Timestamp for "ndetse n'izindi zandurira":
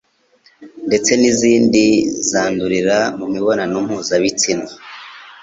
0.87-2.97